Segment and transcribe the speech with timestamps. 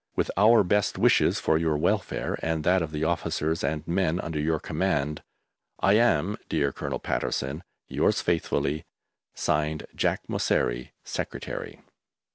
[0.15, 4.39] With our best wishes for your welfare and that of the officers and men under
[4.39, 5.21] your command,
[5.79, 8.83] I am, dear Colonel Patterson, Yours faithfully,
[9.35, 11.81] (Signed) JACK MOSSERI, Secretary.